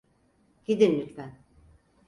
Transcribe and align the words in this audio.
Gidin 0.65 0.99
lütfen. 0.99 1.33